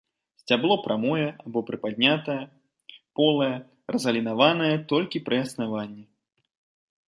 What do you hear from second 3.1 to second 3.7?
полае,